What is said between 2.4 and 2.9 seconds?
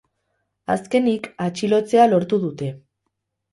dute.